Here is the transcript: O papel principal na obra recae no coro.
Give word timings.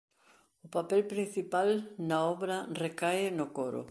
O 0.65 0.67
papel 0.75 1.01
principal 1.13 1.69
na 2.07 2.17
obra 2.33 2.57
recae 2.83 3.25
no 3.37 3.45
coro. 3.57 3.81